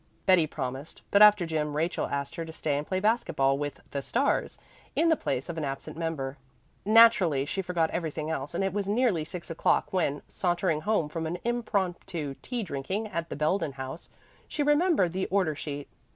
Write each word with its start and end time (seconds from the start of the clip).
Betty 0.25 0.47
promised, 0.47 1.03
but 1.11 1.21
after 1.21 1.45
gym 1.45 1.77
Rachel 1.77 2.07
asked 2.07 2.33
her 2.33 2.43
to 2.43 2.51
stay 2.51 2.75
and 2.75 2.87
play 2.87 2.99
basket 2.99 3.35
ball 3.35 3.59
with 3.59 3.81
"The 3.91 4.01
Stars" 4.01 4.57
in 4.95 5.09
the 5.09 5.15
place 5.15 5.47
of 5.47 5.59
an 5.59 5.63
absent 5.63 5.95
member. 5.95 6.39
Naturally 6.83 7.45
she 7.45 7.61
forgot 7.61 7.91
everything 7.91 8.27
else 8.27 8.55
and 8.55 8.63
it 8.63 8.73
was 8.73 8.89
nearly 8.89 9.23
six 9.23 9.51
o'clock 9.51 9.93
when, 9.93 10.23
sauntering 10.27 10.81
home 10.81 11.07
from 11.07 11.27
an 11.27 11.37
impromptu 11.43 12.33
tea 12.41 12.63
drinking 12.63 13.09
at 13.09 13.29
the 13.29 13.35
Belden 13.35 13.73
House, 13.73 14.09
she 14.47 14.63
remembered 14.63 15.11
the 15.11 15.27
order 15.27 15.53
sheet. 15.53 15.87